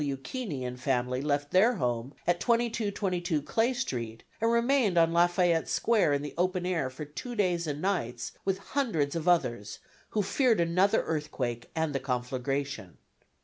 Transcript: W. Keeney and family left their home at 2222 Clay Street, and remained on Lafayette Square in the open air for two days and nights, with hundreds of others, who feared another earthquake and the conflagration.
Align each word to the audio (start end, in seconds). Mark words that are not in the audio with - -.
W. 0.01 0.17
Keeney 0.17 0.65
and 0.65 0.79
family 0.79 1.21
left 1.21 1.51
their 1.51 1.75
home 1.75 2.15
at 2.25 2.39
2222 2.39 3.39
Clay 3.43 3.71
Street, 3.71 4.23
and 4.41 4.51
remained 4.51 4.97
on 4.97 5.13
Lafayette 5.13 5.69
Square 5.69 6.13
in 6.13 6.23
the 6.23 6.33
open 6.39 6.65
air 6.65 6.89
for 6.89 7.05
two 7.05 7.35
days 7.35 7.67
and 7.67 7.83
nights, 7.83 8.31
with 8.43 8.57
hundreds 8.73 9.15
of 9.15 9.27
others, 9.27 9.77
who 10.09 10.23
feared 10.23 10.59
another 10.59 11.03
earthquake 11.03 11.69
and 11.75 11.93
the 11.93 11.99
conflagration. 11.99 12.97